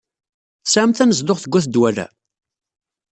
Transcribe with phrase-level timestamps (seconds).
[0.65, 2.07] Tesɛam tanezduɣt deg at Dwala?